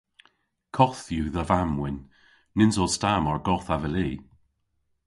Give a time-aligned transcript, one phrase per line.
[0.75, 1.99] Koth yw dha vamm-wynn.
[2.55, 4.11] Nyns os ta mar goth avelli!